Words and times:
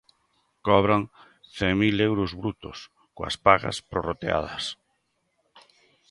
Cobran 0.67 1.03
mil 1.81 1.93
cen 1.97 2.05
euros 2.09 2.31
brutos 2.41 2.77
coas 3.15 3.35
pagas 3.45 3.77
prorrateadas. 3.89 4.63